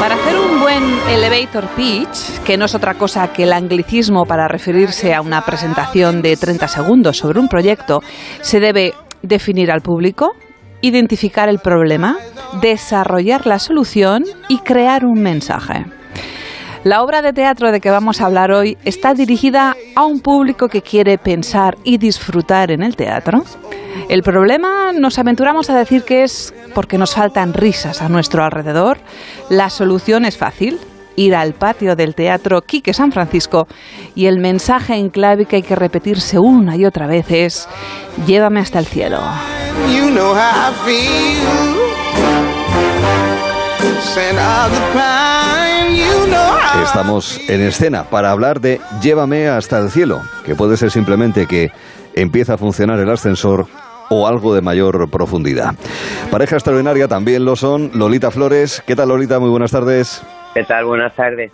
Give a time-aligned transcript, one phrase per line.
[0.00, 4.48] Para hacer un buen elevator pitch, que no es otra cosa que el anglicismo para
[4.48, 8.02] referirse a una presentación de 30 segundos sobre un proyecto,
[8.40, 10.32] se debe definir al público,
[10.80, 12.16] identificar el problema,
[12.60, 15.84] desarrollar la solución y crear un mensaje.
[16.84, 20.66] La obra de teatro de que vamos a hablar hoy está dirigida a un público
[20.66, 23.44] que quiere pensar y disfrutar en el teatro.
[24.08, 28.98] El problema nos aventuramos a decir que es porque nos faltan risas a nuestro alrededor.
[29.48, 30.80] La solución es fácil,
[31.14, 33.68] ir al patio del Teatro Quique San Francisco
[34.16, 37.68] y el mensaje en clave que hay que repetirse una y otra vez es
[38.26, 39.20] llévame hasta el cielo.
[46.80, 51.70] Estamos en escena para hablar de Llévame hasta el cielo, que puede ser simplemente que
[52.14, 53.66] empieza a funcionar el ascensor
[54.08, 55.74] o algo de mayor profundidad.
[56.30, 58.82] Pareja extraordinaria también lo son Lolita Flores.
[58.86, 59.38] ¿Qué tal Lolita?
[59.38, 60.22] Muy buenas tardes.
[60.54, 60.86] ¿Qué tal?
[60.86, 61.52] Buenas tardes.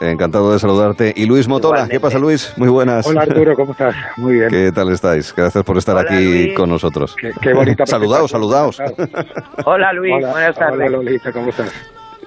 [0.00, 1.12] Encantado de saludarte.
[1.16, 2.52] Y Luis Motola, ¿qué pasa Luis?
[2.56, 3.06] Muy buenas.
[3.06, 3.94] Hola Arturo, ¿cómo estás?
[4.16, 4.48] Muy bien.
[4.48, 5.34] ¿Qué tal estáis?
[5.34, 7.16] Gracias por estar aquí con nosotros.
[7.40, 7.84] Qué, bonita.
[7.86, 8.80] saludaos, saludaos.
[9.64, 10.88] Hola Luis, buenas tardes.
[10.88, 11.72] Hola Lolita, ¿cómo estás?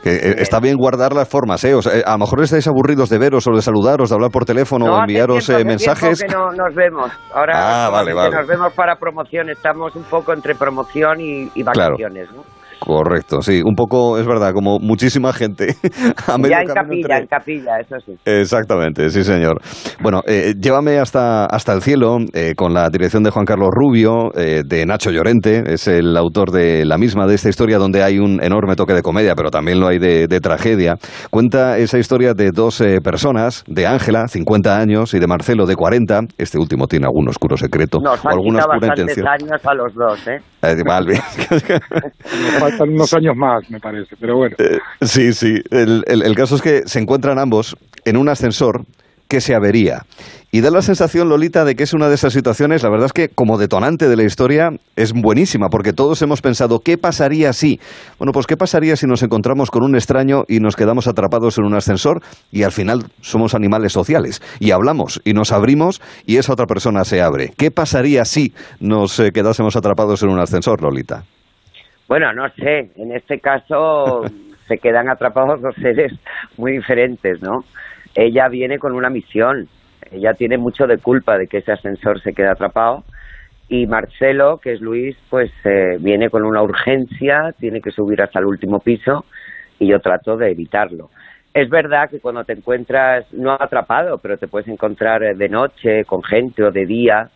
[0.03, 1.73] Eh, está bien guardar las formas, ¿eh?
[1.73, 4.85] eh, a lo mejor estáis aburridos de veros o de saludaros, de hablar por teléfono
[4.85, 6.23] o enviaros eh, mensajes.
[6.23, 7.11] que no nos vemos.
[7.33, 8.35] Ahora ah, vale, vale.
[8.35, 9.49] nos vemos para promoción.
[9.49, 12.43] Estamos un poco entre promoción y, vacaciones, ¿no?
[12.81, 15.75] Correcto, sí, un poco, es verdad, como muchísima gente.
[16.49, 18.13] ya en capilla, en capilla, eso sí.
[18.25, 19.61] Exactamente, sí señor.
[20.01, 24.31] Bueno, eh, llévame hasta, hasta el cielo eh, con la dirección de Juan Carlos Rubio,
[24.35, 28.17] eh, de Nacho Llorente, es el autor de la misma, de esta historia donde hay
[28.17, 30.95] un enorme toque de comedia, pero también lo hay de, tragedia.
[31.29, 36.21] Cuenta esa historia de dos personas, de Ángela, 50 años, y de Marcelo, de 40.
[36.39, 39.27] Este último tiene algún oscuro secreto Nos o alguna oscura intención.
[39.27, 40.39] años a los dos, ¿eh?
[42.59, 44.55] Faltan unos años más, me parece, pero bueno.
[44.59, 45.61] Eh, sí, sí.
[45.71, 47.75] El, el, caso es que se encuentran ambos
[48.05, 48.85] en un ascensor
[49.31, 50.01] que se avería.
[50.51, 53.13] Y da la sensación, Lolita, de que es una de esas situaciones, la verdad es
[53.13, 57.79] que como detonante de la historia es buenísima, porque todos hemos pensado, ¿qué pasaría si?
[58.19, 61.63] Bueno, pues ¿qué pasaría si nos encontramos con un extraño y nos quedamos atrapados en
[61.63, 62.19] un ascensor
[62.51, 67.05] y al final somos animales sociales y hablamos y nos abrimos y esa otra persona
[67.05, 67.51] se abre?
[67.57, 71.23] ¿Qué pasaría si nos eh, quedásemos atrapados en un ascensor, Lolita?
[72.09, 74.23] Bueno, no sé, en este caso
[74.67, 76.11] se quedan atrapados dos seres
[76.57, 77.63] muy diferentes, ¿no?
[78.15, 79.67] Ella viene con una misión,
[80.11, 83.03] ella tiene mucho de culpa de que ese ascensor se quede atrapado
[83.71, 88.39] y Marcelo, que es Luis, pues eh, viene con una urgencia, tiene que subir hasta
[88.39, 89.23] el último piso
[89.79, 91.09] y yo trato de evitarlo.
[91.53, 96.21] Es verdad que cuando te encuentras, no atrapado, pero te puedes encontrar de noche con
[96.21, 97.29] gente o de día,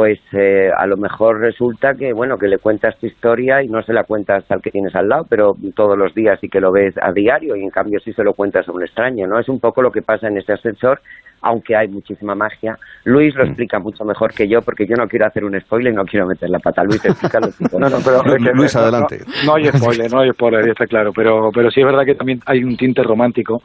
[0.00, 3.82] pues eh, a lo mejor resulta que bueno que le cuentas tu historia y no
[3.82, 6.72] se la cuentas al que tienes al lado pero todos los días sí que lo
[6.72, 9.46] ves a diario y en cambio sí se lo cuentas a un extraño no es
[9.50, 11.02] un poco lo que pasa en este ascensor
[11.42, 12.76] aunque hay muchísima magia.
[13.04, 13.48] Luis lo mm.
[13.48, 16.26] explica mucho mejor que yo porque yo no quiero hacer un spoiler y no quiero
[16.26, 16.84] meter la pata.
[16.84, 17.46] Luis explícalo
[17.78, 18.22] no, no, pero
[18.52, 19.20] Luis adelante.
[19.46, 22.40] No, hay spoiler no hay spoiler está claro pero pero sí es verdad que también
[22.44, 23.62] hay un tinte romántico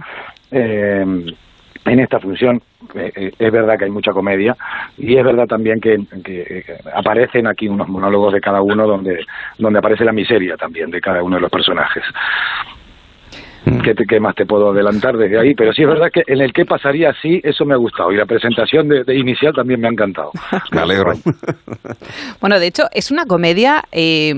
[0.52, 1.04] eh,
[1.86, 2.62] en esta función
[2.94, 4.56] eh, eh, es verdad que hay mucha comedia
[4.98, 5.98] y es verdad también que,
[6.94, 9.26] aparecen aquí unos monólogos de cada uno donde,
[9.58, 12.04] donde aparece la miseria también de cada uno de los personajes.
[13.66, 13.80] Mm.
[14.08, 15.56] ¿Qué, más te puedo adelantar desde ahí?
[15.56, 18.12] Pero sí es verdad que en el que pasaría así, eso me ha gustado.
[18.12, 20.32] Y la presentación de, inicial también me ha encantado.
[20.72, 21.14] me alegro.
[22.42, 24.34] bueno, de hecho, es una comedia, eh,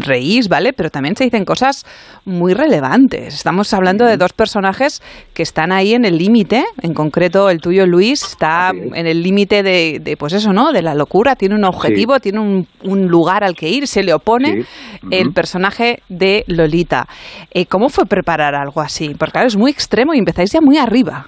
[0.00, 0.72] reís, ¿vale?
[0.72, 1.84] Pero también se dicen cosas
[2.24, 3.34] muy relevantes.
[3.34, 5.00] Estamos hablando de dos personajes
[5.32, 6.64] que están ahí en el límite.
[6.82, 10.72] En concreto, el tuyo, Luis, está en el límite de, pues eso, ¿no?
[10.72, 11.36] De la locura.
[11.36, 12.66] Tiene un objetivo, tiene un,
[13.12, 14.64] lugar al que ir, se le opone
[15.10, 17.06] el personaje de Lolita.
[17.52, 18.71] Eh, ¿Cómo fue preparar algo?
[18.80, 19.14] Así?
[19.14, 21.26] Porque claro, es muy extremo y empezáis ya muy arriba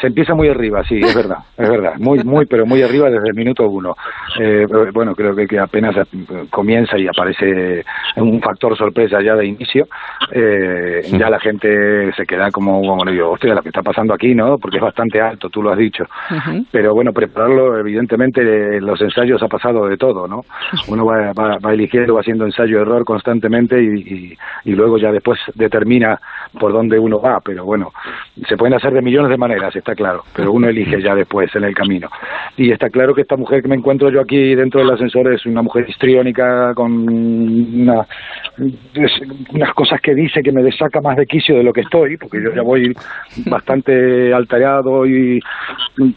[0.00, 3.28] se empieza muy arriba, sí, es verdad, es verdad, muy, muy, pero muy arriba desde
[3.28, 3.94] el minuto uno.
[4.38, 5.96] Eh, bueno, creo que, que, apenas
[6.50, 7.84] comienza y aparece
[8.16, 9.86] un factor sorpresa ya de inicio,
[10.32, 14.34] eh, ya la gente se queda como, bueno, digo, hostia, lo que está pasando aquí,
[14.34, 14.58] ¿no?
[14.58, 16.04] Porque es bastante alto, tú lo has dicho.
[16.70, 20.42] Pero bueno, prepararlo, evidentemente, los ensayos ha pasado de todo, ¿no?
[20.88, 26.18] Uno va, va, eligiendo, va haciendo ensayo-error constantemente y, y luego ya después determina
[26.58, 27.92] por dónde uno va, pero bueno,
[28.48, 31.62] se pueden hacer de millones de maneras está claro, pero uno elige ya después en
[31.62, 32.08] el camino.
[32.56, 35.46] Y está claro que esta mujer que me encuentro yo aquí dentro del ascensor es
[35.46, 38.04] una mujer histriónica con una,
[39.52, 42.42] unas cosas que dice que me desaca más de quicio de lo que estoy, porque
[42.42, 42.92] yo ya voy
[43.46, 45.38] bastante alterado y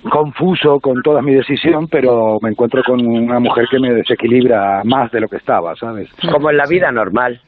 [0.09, 5.11] confuso con toda mi decisión, pero me encuentro con una mujer que me desequilibra más
[5.11, 6.09] de lo que estaba, ¿sabes?
[6.31, 7.39] Como en la vida normal.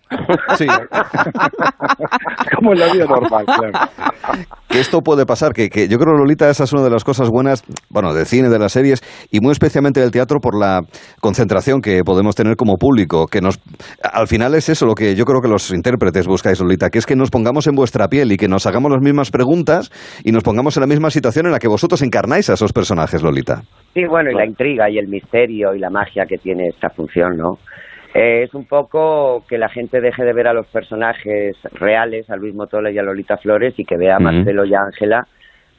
[0.58, 0.68] Sí.
[2.56, 3.72] Como en la vida normal, claro.
[4.68, 7.30] que esto puede pasar, que, que yo creo, Lolita, esa es una de las cosas
[7.30, 10.82] buenas, bueno, del cine, de las series, y muy especialmente del teatro por la
[11.22, 13.60] concentración que podemos tener como público, que nos,
[14.04, 17.06] al final es eso lo que yo creo que los intérpretes buscáis, Lolita, que es
[17.06, 19.92] que nos pongamos en vuestra piel y que nos hagamos las mismas preguntas
[20.24, 23.24] y nos pongamos en la misma situación en la que vosotros encarnáis a esos personajes,
[23.24, 23.62] Lolita.
[23.94, 27.38] Sí, bueno, y la intriga y el misterio y la magia que tiene esta función,
[27.38, 27.58] ¿no?
[28.14, 32.36] Eh, es un poco que la gente deje de ver a los personajes reales, a
[32.36, 34.20] Luis Motola y a Lolita Flores, y que vea a.
[34.20, 35.28] Marcelo y a Ángela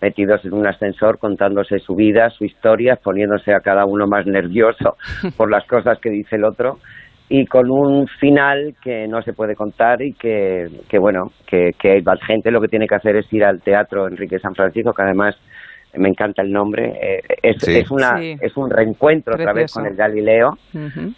[0.03, 4.97] metidos en un ascensor contándose su vida, su historia, poniéndose a cada uno más nervioso
[5.37, 6.79] por las cosas que dice el otro
[7.29, 12.03] y con un final que no se puede contar y que, que bueno, que, que
[12.05, 15.03] la gente lo que tiene que hacer es ir al Teatro Enrique San Francisco, que
[15.03, 15.35] además
[15.95, 17.77] me encanta el nombre, eh, es, Sí.
[17.79, 18.37] es, una, Sí.
[18.41, 19.81] es un reencuentro otra vez Precioso.
[19.81, 20.59] con el Galileo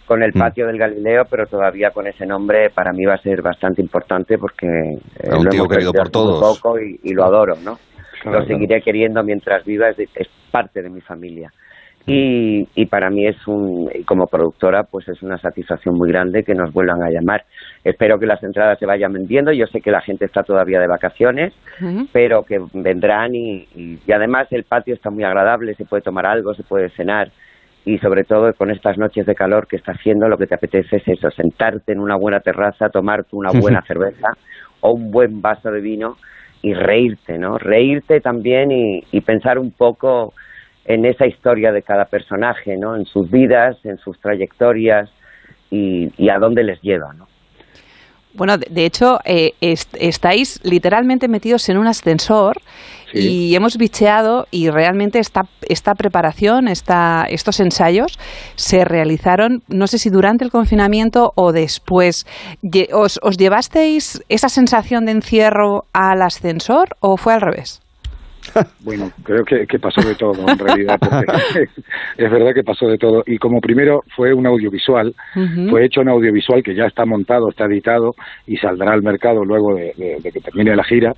[0.07, 0.39] con el Mm.
[0.39, 4.37] patio del Galileo, pero todavía con ese nombre para mí va a ser bastante importante
[4.39, 6.59] porque eh, un lo tío hemos querido por todos.
[6.59, 7.79] poco y, y lo adoro, ¿no?
[8.23, 11.53] Claro, lo seguiré queriendo mientras viva, es, es parte de mi familia.
[12.07, 16.55] Y, y para mí es un, como productora, pues es una satisfacción muy grande que
[16.55, 17.45] nos vuelvan a llamar.
[17.83, 19.53] Espero que las entradas se vayan vendiendo.
[19.53, 21.55] Yo sé que la gente está todavía de vacaciones,
[22.13, 26.27] pero que vendrán y, y, y además el patio está muy agradable, se puede tomar
[26.27, 27.31] algo, se puede cenar
[27.87, 30.97] y sobre todo con estas noches de calor que está haciendo lo que te apetece
[30.97, 34.29] es eso, sentarte en una buena terraza, tomarte una buena cerveza
[34.81, 36.17] o un buen vaso de vino
[36.63, 37.59] y reírte, ¿no?
[37.59, 40.33] Reírte también y, y pensar un poco
[40.87, 42.97] en esa historia de cada personaje, ¿no?
[42.97, 45.11] En sus vidas, en sus trayectorias
[45.71, 47.27] y, y a dónde les lleva, ¿no?
[48.37, 52.57] Bueno, de, hecho, eh, est- estáis literalmente metidos en un ascensor
[53.13, 53.51] Sí.
[53.51, 58.19] y hemos bicheado y realmente esta, esta preparación, esta, estos ensayos
[58.57, 62.27] se realizaron, no sé si durante el confinamiento o después.
[62.93, 67.81] ¿Os, os llevasteis esa sensación de encierro al ascensor o fue al revés?
[68.81, 71.27] Bueno, creo que, que pasó de todo en realidad, porque
[72.19, 73.23] es verdad que pasó de todo.
[73.27, 75.15] Y como primero fue un audiovisual,
[75.71, 78.15] fue hecho un audiovisual que ya está montado, está editado
[78.47, 81.15] y saldrá al mercado luego de, de- de que termine la gira.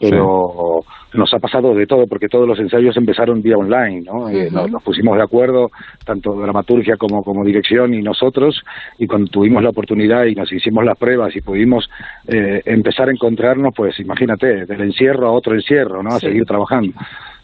[0.00, 0.80] Pero
[1.14, 4.26] nos ha pasado de todo, porque todos los ensayos empezaron vía online, ¿no?
[4.26, 4.50] Ujú.
[4.52, 5.70] nos, nos pusimos de acuerdo,
[6.04, 8.62] tanto dramaturgia como, como dirección y nosotros,
[8.98, 11.88] y cuando tuvimos la oportunidad y nos hicimos las pruebas y pudimos
[12.28, 16.14] eh, empezar a encontrarnos, pues imagínate, del encierro a otro encierro, ¿no?
[16.14, 16.26] A Sí.
[16.26, 16.92] seguir trabajando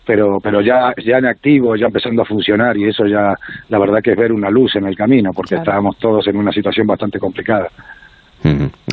[0.04, 3.36] pero pero ya ya en activo, ya empezando a funcionar y eso ya
[3.68, 5.62] la verdad que es ver una luz en el camino porque Claro.
[5.62, 7.68] estábamos todos en una situación bastante complicada.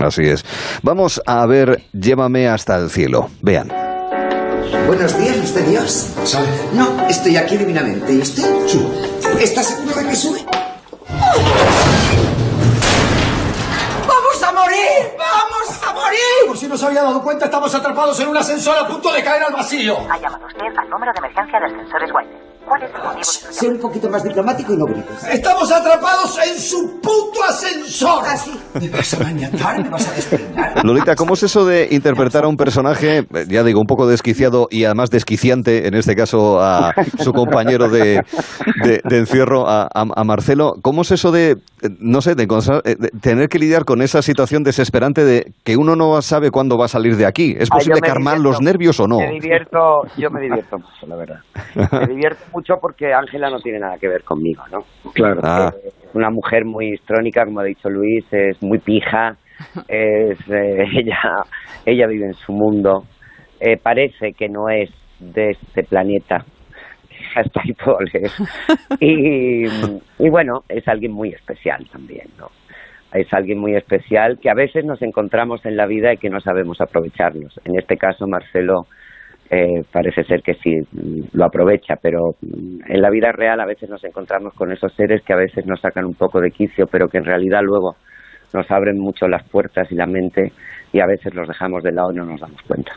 [0.01, 0.45] Así es.
[0.81, 3.29] Vamos a ver Llévame hasta el cielo.
[3.41, 3.71] Vean.
[4.87, 6.13] Buenos días, ¿es de Dios?
[6.73, 8.13] No, estoy aquí divinamente.
[8.13, 8.43] ¿Y usted?
[8.67, 8.91] Subo.
[9.39, 10.45] ¿Está seguro de que sube?
[14.07, 14.77] ¡Vamos a morir!
[15.17, 16.47] ¡Vamos a morir!
[16.47, 19.23] Por si no se había dado cuenta, estamos atrapados en un ascensor a punto de
[19.23, 19.97] caer al vacío.
[20.09, 22.48] Ha llamado usted al número de emergencia de ascensores White.
[22.69, 25.23] ¿Cuál es el motivo de su Sé un poquito más diplomático y no grites.
[25.33, 28.23] Estamos atrapados en su puto ascensor.
[28.25, 28.51] ¿Ah, sí?
[28.79, 29.83] ¿Me vas a maniatar?
[29.83, 30.85] ¿Me vas a despeinar?
[30.85, 34.85] Lolita, ¿cómo es eso de interpretar a un personaje, ya digo, un poco desquiciado y
[34.85, 38.21] además desquiciante, en este caso a su compañero de,
[38.83, 40.75] de- de encierro, a, a- a Marcelo?
[40.83, 41.57] ¿Cómo es eso de,
[41.99, 45.95] no sé, de, eh, de tener que lidiar con esa situación desesperante de que uno
[45.95, 47.55] no sabe cuándo va a salir de aquí?
[47.59, 48.49] ¿Es Ah, posible calmar divierto.
[48.51, 49.17] los nervios o no?
[49.17, 51.39] Me divierto, yo me divierto mucho, la verdad.
[51.99, 54.79] Me divierto mucho porque Ángela no tiene nada que ver conmigo, ¿no?
[55.13, 55.41] Claro.
[55.43, 55.71] Ah.
[55.83, 59.35] Eh, Es una mujer muy histrónica, como ha dicho Luis, es muy pija,
[59.87, 61.43] es eh, ella,
[61.85, 63.03] ella vive en su mundo,
[63.59, 64.89] eh, parece que no es
[65.19, 66.45] de este planeta.
[67.35, 68.31] Hasta ahí puedo leer.
[68.99, 72.47] Y, y bueno, es alguien muy especial también, ¿no?
[73.13, 76.39] Es alguien muy especial que a veces nos encontramos en la vida y que no
[76.39, 77.59] sabemos aprovecharnos.
[77.65, 78.83] En este caso, Marcelo
[79.51, 83.65] eh, parece ser que sí mm, lo aprovecha, pero mm, en la vida real a
[83.65, 86.85] veces nos encontramos con esos seres que a veces nos sacan un poco de quicio,
[86.85, 87.95] pero que en realidad luego
[88.53, 90.51] nos abren mucho las puertas y la mente
[90.91, 92.93] y a veces los dejamos de lado y no nos damos cuenta.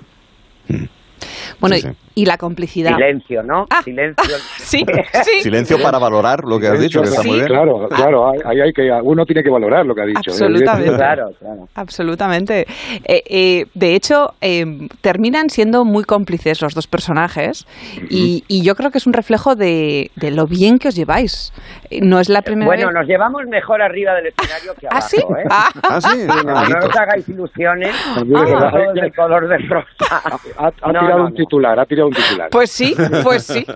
[1.61, 1.89] Bueno, Sí, sí.
[2.15, 2.95] Y la complicidad.
[2.95, 3.67] Silencio, ¿no?
[3.71, 3.83] Ah.
[3.83, 4.37] Silencio.
[4.59, 4.85] Sí,
[5.25, 5.43] sí.
[5.43, 7.29] Silencio para valorar lo que has dicho, que está Sí.
[7.29, 7.49] muy bien.
[7.49, 10.21] Claro, claro, ahí hay que, uno tiene que valorar lo que ha dicho.
[10.31, 10.95] Absolutamente.
[10.97, 11.69] Claro, claro.
[11.75, 12.67] Absolutamente.
[13.05, 14.65] Eh, eh, de hecho, eh,
[15.03, 17.67] terminan siendo muy cómplices los dos personajes
[18.09, 21.53] y, y yo creo que es un reflejo de, de lo bien que os lleváis.
[21.91, 22.95] Eh, No es la primera Bueno, vez.
[22.95, 25.17] nos llevamos mejor arriba del escenario que ¿Ah, abajo, sí?
[25.19, 25.45] ¿eh?
[25.51, 25.69] Ah.
[25.83, 26.21] Ah, sí.
[26.21, 27.95] Sí, no, no os hagáis ilusiones.
[28.27, 28.71] Verdad.
[28.71, 30.23] todos del color de rosa.
[30.59, 31.37] Ha, ha No, tirado no, un no.
[31.37, 32.49] titular, ha tirado un titular.
[32.51, 33.65] Pues sí, pues sí.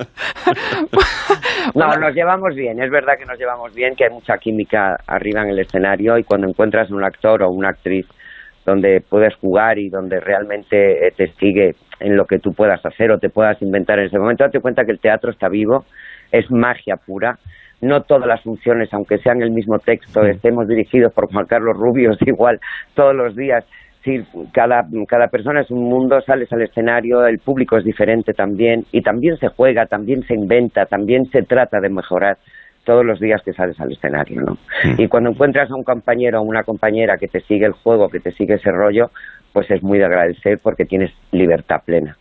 [1.74, 2.80] No, nos llevamos bien.
[2.82, 6.24] Es verdad que nos llevamos bien, que hay mucha química arriba en el escenario y
[6.24, 8.06] cuando encuentras un actor o una actriz
[8.64, 13.10] donde puedes jugar y donde realmente eh, te sigue en lo que tú puedas hacer
[13.10, 15.84] o te puedas inventar en ese momento, date cuenta que el teatro está vivo,
[16.32, 17.38] es magia pura.
[17.80, 22.16] No todas las funciones, aunque sean el mismo texto, estemos dirigidos por Juan Carlos Rubios
[22.26, 22.58] igual
[22.94, 23.64] todos los días.
[24.06, 24.22] Sí,
[24.52, 29.02] cada, cada persona es un mundo, sales al escenario, el público es diferente también y
[29.02, 32.38] también se juega, también se inventa, también se trata de mejorar
[32.84, 34.58] todos los días que sales al escenario, ¿no?
[34.96, 38.20] Y cuando encuentras a un compañero o una compañera que te sigue el juego, que
[38.20, 39.10] te sigue ese rollo,
[39.52, 42.16] pues es muy de agradecer porque tienes libertad plena.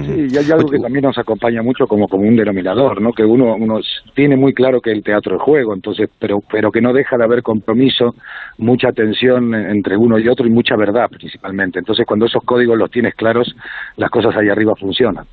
[0.00, 3.12] Sí, y hay algo que también nos acompaña mucho como, como un denominador, ¿no?
[3.12, 3.78] Que uno, uno
[4.14, 7.24] tiene muy claro que el teatro es juego, entonces, pero, pero que no deja de
[7.24, 8.14] haber compromiso,
[8.56, 11.78] mucha tensión entre uno y otro y mucha verdad principalmente.
[11.78, 13.54] Entonces, cuando esos códigos los tienes claros,
[13.96, 15.26] las cosas ahí arriba funcionan.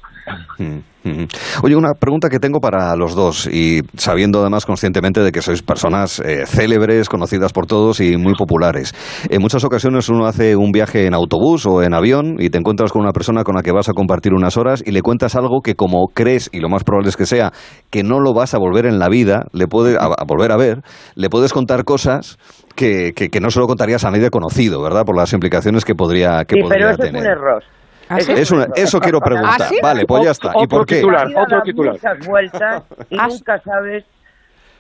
[1.64, 5.62] Oye, una pregunta que tengo para los dos y sabiendo además conscientemente de que sois
[5.62, 8.94] personas eh, célebres, conocidas por todos y muy populares.
[9.30, 12.92] En muchas ocasiones uno hace un viaje en autobús o en avión y te encuentras
[12.92, 15.62] con una persona con la que vas a compartir unas horas y le cuentas algo
[15.62, 17.54] que como crees, y lo más probable es que sea,
[17.90, 20.58] que no lo vas a volver en la vida, le puede, a, a volver a
[20.58, 20.82] ver,
[21.16, 22.38] le puedes contar cosas
[22.76, 25.06] que, que, que no se lo contarías a nadie conocido, ¿verdad?
[25.06, 27.16] Por las implicaciones que podría, que sí, podría pero eso tener.
[27.16, 27.64] es un error.
[28.10, 28.42] ¿Ah, Eso sí?
[28.42, 29.62] Es una- eso quiero preguntar.
[29.62, 29.78] ¿Ah, sí?
[29.82, 30.52] Vale, pues ya está.
[30.62, 30.96] ¿Y por qué?
[30.96, 31.28] titular.
[31.36, 31.94] Otro titular.
[31.94, 34.04] muchas vueltas y Ah, nunca sabes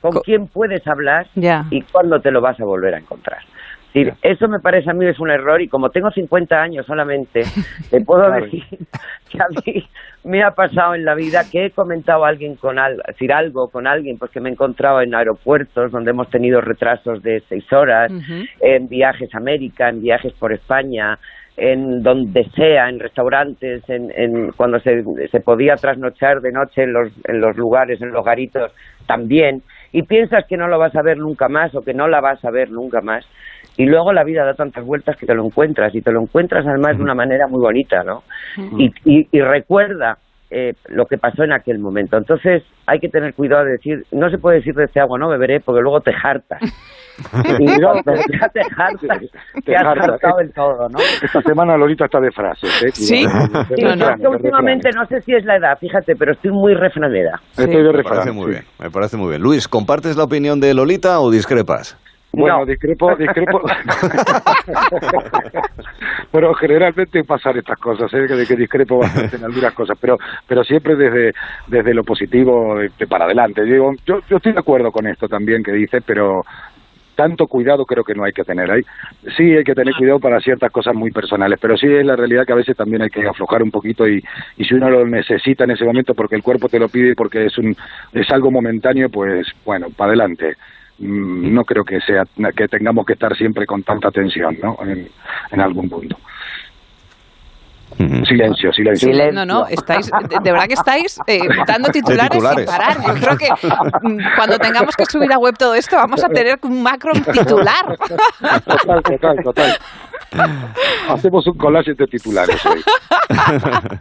[0.01, 1.65] con Co- quién puedes hablar Ya.
[1.69, 3.39] y cuándo te lo vas a volver a encontrar.
[3.93, 7.41] Decir, eso me parece a mí es un error y como tengo 50 años solamente,
[7.89, 8.63] te puedo decir
[9.29, 9.87] que a mí
[10.23, 13.69] me ha pasado en la vida que he comentado a alguien con al, decir algo
[13.69, 17.65] con alguien, pues que me he encontrado en aeropuertos donde hemos tenido retrasos de seis
[17.73, 18.11] horas,
[18.59, 21.17] en viajes a América, en viajes por España,
[21.59, 26.93] en donde sea, en restaurantes, en, en cuando se, se podía trasnochar de noche en
[26.93, 28.71] los, en los lugares, en los garitos,
[29.05, 29.61] también,
[29.91, 32.43] y piensas que no lo vas a ver nunca más o que no la vas
[32.45, 33.25] a ver nunca más,
[33.77, 36.65] y luego la vida da tantas vueltas que te lo encuentras, y te lo encuentras
[36.65, 38.23] además de una manera muy bonita, ¿no?
[38.77, 40.17] Y, y, y recuerda
[40.51, 42.17] eh, lo que pasó en aquel momento.
[42.17, 45.29] Entonces hay que tener cuidado de decir, no se puede decir de este agua no
[45.29, 46.59] beberé porque luego te jartas.
[47.59, 48.01] y ya
[48.53, 49.19] te jartas,
[49.53, 50.99] Te te has hartado en todo, ¿no?
[51.21, 52.91] Esta semana Lolita está de frases, ¿eh?
[52.93, 53.05] Sí.
[53.05, 54.09] Sí, No, yo no.
[54.11, 57.31] es que últimamente no sé si es la edad, fíjate, pero estoy muy refranera.
[57.57, 57.57] refranes.
[57.57, 58.51] Estoy de Me parece refranes, muy sí.
[58.51, 59.41] bien, me parece muy bien.
[59.41, 61.97] Luis, ¿compartes la opinión de Lolita o discrepas?
[62.31, 62.65] Bueno, No.
[62.65, 63.61] discrepo, discrepo.
[66.31, 68.27] pero generalmente pasan estas cosas, ¿eh?
[68.27, 70.17] de que discrepo bastante en algunas cosas, pero
[70.47, 71.33] pero siempre desde
[71.67, 73.61] desde lo positivo de, de para adelante.
[73.61, 76.41] Yo, digo, yo yo estoy de acuerdo con esto también que dice, pero
[77.15, 78.81] tanto cuidado creo que no hay que tener ahí.
[79.35, 82.45] Sí hay que tener cuidado para ciertas cosas muy personales, pero sí es la realidad
[82.45, 84.23] que a veces también hay que aflojar un poquito y,
[84.55, 87.15] y si uno lo necesita en ese momento porque el cuerpo te lo pide y
[87.15, 87.75] porque es un
[88.13, 90.55] es algo momentáneo, pues bueno, para adelante.
[90.99, 92.23] Mm, No creo que sea
[92.55, 94.77] que tengamos que estar siempre con tanta tensión, ¿no?
[94.83, 95.07] En,
[95.51, 96.17] en algún punto.
[97.97, 99.09] Silencio, silencio.
[99.09, 99.33] Silencio.
[99.33, 102.59] No, no, estáis, de, verdad que estáis eh, dando titulares, titulares.
[102.59, 102.97] sin parar.
[103.05, 103.49] Yo creo que
[104.07, 107.97] mm, cuando tengamos que subir a web todo esto, vamos a tener un macro titular.
[108.65, 109.77] Total, total, total.
[111.09, 112.81] Hacemos un collage de titulares hoy.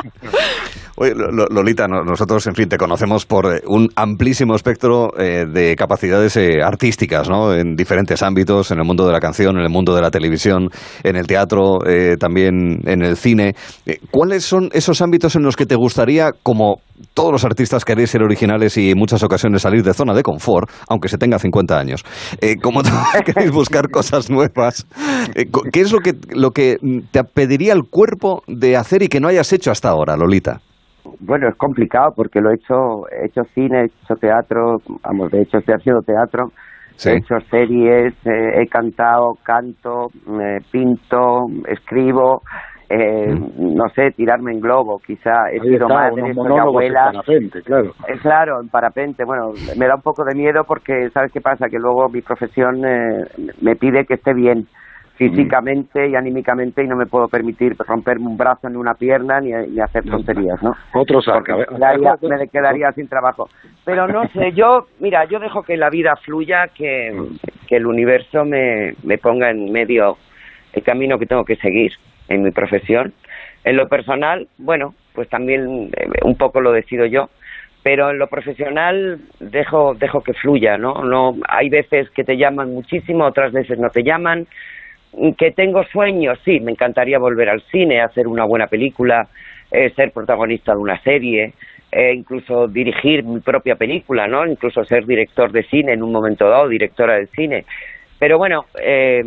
[1.01, 5.11] Oye, Lo- Lo- Lolita, no- nosotros, en fin, te conocemos por eh, un amplísimo espectro
[5.17, 7.55] eh, de capacidades eh, artísticas, ¿no?
[7.55, 10.71] En diferentes ámbitos, en el mundo de la canción, en el mundo de la televisión,
[11.05, 11.79] en el teatro,
[12.19, 13.55] también en el cine.
[14.11, 16.81] ¿Cuáles son esos ámbitos en los que te gustaría, como
[17.15, 20.69] todos los artistas queréis ser originales y en muchas ocasiones salir de zona de confort,
[20.89, 22.05] aunque se tenga 50 años,
[22.41, 22.83] eh, como
[23.25, 24.87] queréis buscar cosas nuevas,
[25.73, 26.77] ¿qué es lo que, lo que
[27.11, 30.61] te pediría el cuerpo de hacer y que no hayas hecho hasta ahora, Lolita?
[31.21, 35.43] Bueno, es complicado porque lo he hecho, he hecho cine, he hecho teatro, vamos, de
[35.43, 36.51] hecho estoy haciendo teatro,
[36.97, 37.11] Sí.
[37.11, 40.09] he hecho series, eh, he cantado, canto,
[40.41, 42.43] eh, pinto, escribo,
[42.91, 47.07] eh, no sé, tirarme en globo, quizá, he Ahí sido está, madre, soy abuela.
[47.07, 47.91] en parapente, claro.
[48.09, 49.25] Eh, Claro, en parapente.
[49.25, 51.67] Bueno, me da un poco de miedo porque, ¿sabes qué pasa?
[51.71, 53.25] Que luego mi profesión eh,
[53.61, 54.67] me pide que esté bien
[55.19, 59.51] físicamente y anímicamente y no me puedo permitir romperme un brazo ni una pierna ni,
[59.51, 60.77] ni hacer tonterías, ¿no?
[60.95, 61.57] Otro saca.
[61.57, 63.49] me quedaría, me quedaría sin trabajo.
[63.85, 67.13] Pero no sé, yo, mira, yo dejo que la vida fluya, que,
[67.67, 70.17] que el universo me, me ponga en medio
[70.73, 71.93] el camino que tengo que seguir
[72.29, 73.13] en mi profesión.
[73.65, 77.29] En lo personal, bueno, pues también eh, un poco lo decido yo,
[77.83, 81.03] pero en lo profesional dejo dejo que fluya, ¿no?
[81.03, 84.47] No hay veces que te llaman muchísimo, otras veces no te llaman.
[85.37, 89.27] Que tengo sueños, sí, me encantaría volver al cine, hacer una buena película,
[89.71, 91.55] eh, ser protagonista de una serie,
[91.91, 94.47] eh, incluso dirigir mi propia película, ¿no?
[94.47, 97.65] Incluso ser director de cine en un momento dado, directora de cine.
[98.19, 99.23] Pero bueno, eh,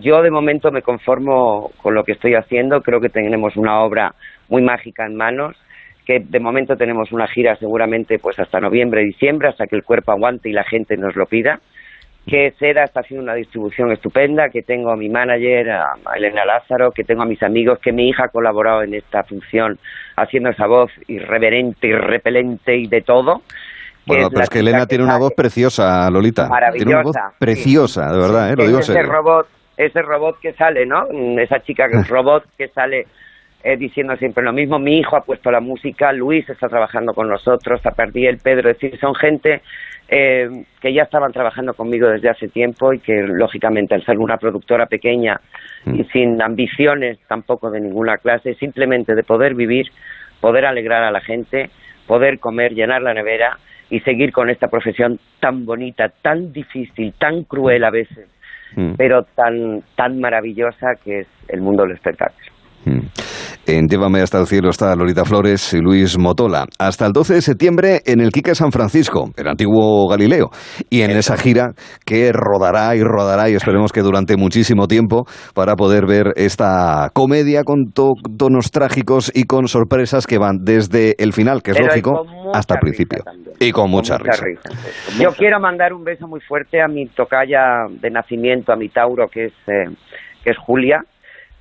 [0.00, 2.80] yo de momento me conformo con lo que estoy haciendo.
[2.80, 4.14] Creo que tenemos una obra
[4.48, 5.56] muy mágica en manos,
[6.06, 10.12] que de momento tenemos una gira seguramente pues hasta noviembre, diciembre, hasta que el cuerpo
[10.12, 11.60] aguante y la gente nos lo pida.
[12.26, 16.90] Que Seda está haciendo una distribución estupenda, que tengo a mi manager, a Elena Lázaro,
[16.90, 19.78] que tengo a mis amigos, que mi hija ha colaborado en esta función
[20.16, 23.42] haciendo esa voz irreverente, irrepelente y de todo.
[24.06, 26.48] Bueno, pero es que Elena tiene una voz preciosa, Lolita.
[26.72, 28.56] Tiene una voz Maravillosa, preciosa, de verdad, ¿eh?
[28.56, 29.12] lo es digo en ese serio.
[29.12, 31.06] robot, ese robot que sale, ¿no?
[31.38, 33.06] Esa chica que es robot que sale
[33.64, 34.78] eh, diciendo siempre lo mismo.
[34.78, 37.80] Mi hijo ha puesto la música, Luis está trabajando con nosotros,
[38.14, 39.62] el Pedro, es decir, son gente
[40.08, 40.48] eh,
[40.80, 44.86] que ya estaban trabajando conmigo desde hace tiempo y que lógicamente al ser una productora
[44.86, 45.40] pequeña
[45.84, 46.00] Mm.
[46.00, 49.86] y sin ambiciones tampoco de ninguna clase, simplemente de poder vivir,
[50.40, 51.70] poder alegrar a la gente,
[52.06, 53.58] poder comer, llenar la nevera
[53.90, 58.28] y seguir con esta profesión tan bonita, tan difícil, tan cruel a veces,
[58.76, 58.94] Mm.
[58.96, 62.46] pero tan tan maravillosa que es el mundo del espectáculo.
[62.86, 63.00] Mm.
[63.66, 66.66] En Llévame hasta el cielo está Lolita Flores y Luis Motola.
[66.78, 70.50] Hasta el 12 de septiembre en el Quique San Francisco, el antiguo Galileo.
[70.90, 71.72] Y en esa gira
[72.04, 77.62] que rodará y rodará y esperemos que durante muchísimo tiempo para poder ver esta comedia
[77.64, 81.88] con to- tonos trágicos y con sorpresas que van desde el final, que es Pero
[81.88, 83.20] lógico, hasta el principio.
[83.24, 83.56] también.
[83.60, 84.68] Y con mucha, Con mucha risa.
[84.68, 85.22] risa.
[85.22, 89.28] Yo quiero mandar un beso muy fuerte a mi tocaya de nacimiento, a mi Tauro,
[89.28, 89.88] que es, eh,
[90.42, 91.00] que es Julia,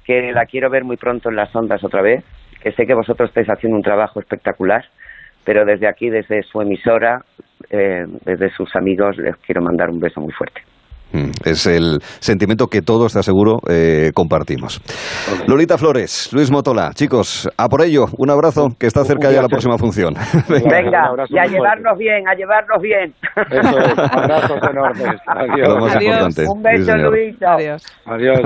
[0.04, 2.24] que la quiero ver muy pronto en las ondas otra vez,
[2.62, 4.86] que sé que vosotros estáis haciendo un trabajo espectacular,
[5.44, 7.24] pero desde aquí, desde su emisora,
[7.70, 10.62] eh, desde sus amigos, les quiero mandar un beso muy fuerte.
[11.14, 14.82] Mm, Es el sentimiento que todos, te aseguro, eh, compartimos.
[15.48, 19.48] Lolita Flores, Luis Motola, chicos, a por ello, un abrazo, que está cerca ya la
[19.48, 20.14] próxima función.
[20.50, 21.50] Venga, y a fuerte.
[21.52, 23.14] llevarnos bien, a llevarnos bien.
[23.50, 25.22] Eso es, abrazos enormes.
[25.28, 25.68] Adiós.
[25.70, 26.04] Lo más Adiós.
[26.04, 26.46] importante.
[26.50, 27.46] un beso, Sí.
[27.46, 27.84] Adiós.
[28.06, 28.40] Adiós.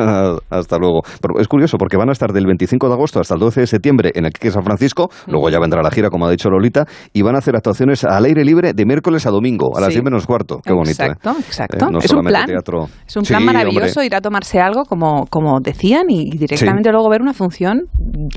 [0.49, 1.01] Hasta luego.
[1.21, 3.67] Pero es curioso porque van a estar del 25 de agosto hasta el 12 de
[3.67, 6.85] septiembre en el Quique San Francisco, luego ya vendrá la gira, como ha dicho Lolita,
[7.13, 9.95] y van a hacer actuaciones al aire libre de miércoles a domingo, a las Sí.
[9.95, 10.59] 10 menos cuarto.
[10.63, 11.03] Qué bonito.
[11.03, 11.07] ¿eh?
[11.07, 11.85] Exacto, exacto.
[11.85, 12.45] Eh, no es un plan.
[12.57, 12.87] Teatro.
[13.07, 14.05] Es un Sí, plan maravilloso hombre.
[14.05, 17.83] ir a tomarse algo, como, como decían, y directamente luego ver una función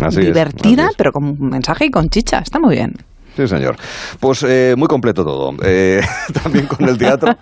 [0.00, 0.96] Así divertida, es.
[0.96, 2.38] pero con un mensaje y con chicha.
[2.38, 2.92] Está muy bien.
[3.37, 3.76] Sí, señor.
[4.18, 5.52] Pues eh, muy completo todo.
[5.64, 6.00] Eh,
[6.42, 7.33] también con el teatro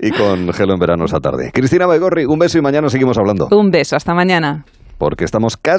[0.00, 1.50] y con Gelo en verano esa tarde.
[1.52, 3.48] Cristina Begorri, un beso y mañana seguimos hablando.
[3.52, 3.94] Un beso.
[3.94, 4.64] Hasta mañana.
[4.96, 5.72] Porque estamos casi